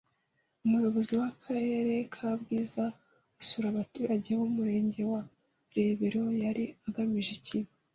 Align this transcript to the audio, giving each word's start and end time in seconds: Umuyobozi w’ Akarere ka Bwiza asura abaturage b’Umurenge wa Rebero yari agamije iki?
Umuyobozi 0.65 1.11
w’ 1.19 1.21
Akarere 1.31 1.95
ka 2.13 2.27
Bwiza 2.39 2.83
asura 3.39 3.67
abaturage 3.69 4.29
b’Umurenge 4.39 5.01
wa 5.11 5.21
Rebero 5.75 6.23
yari 6.43 6.65
agamije 6.87 7.31
iki? 7.39 7.59